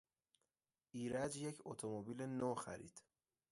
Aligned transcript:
ایرج 0.95 1.33
یک 1.45 1.57
اتومبیل 1.69 2.19
نو 2.39 2.51
خرید. 2.63 2.95